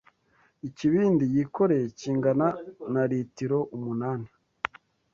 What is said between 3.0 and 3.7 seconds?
ritiro